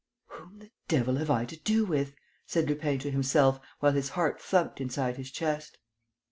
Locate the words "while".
3.81-3.91